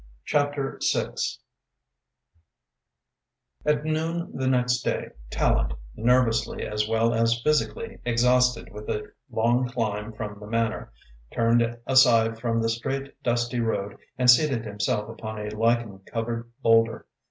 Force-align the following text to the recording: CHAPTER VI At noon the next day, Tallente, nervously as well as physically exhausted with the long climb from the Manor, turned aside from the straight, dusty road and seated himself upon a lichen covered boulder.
CHAPTER 0.25 0.79
VI 0.95 1.09
At 3.67 3.85
noon 3.85 4.31
the 4.35 4.47
next 4.47 4.81
day, 4.81 5.09
Tallente, 5.29 5.77
nervously 5.95 6.65
as 6.65 6.87
well 6.89 7.13
as 7.13 7.39
physically 7.43 7.99
exhausted 8.03 8.71
with 8.71 8.87
the 8.87 9.11
long 9.29 9.69
climb 9.69 10.11
from 10.11 10.39
the 10.39 10.47
Manor, 10.47 10.91
turned 11.31 11.77
aside 11.85 12.39
from 12.39 12.59
the 12.63 12.69
straight, 12.69 13.21
dusty 13.21 13.59
road 13.59 13.95
and 14.17 14.27
seated 14.27 14.65
himself 14.65 15.07
upon 15.07 15.37
a 15.37 15.51
lichen 15.55 15.99
covered 16.07 16.51
boulder. 16.63 17.05